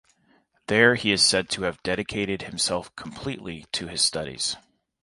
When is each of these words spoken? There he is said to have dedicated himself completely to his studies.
There 0.65 0.95
he 0.95 1.11
is 1.11 1.21
said 1.21 1.47
to 1.49 1.61
have 1.61 1.83
dedicated 1.83 2.41
himself 2.41 2.89
completely 2.95 3.67
to 3.73 3.85
his 3.85 4.01
studies. 4.01 4.57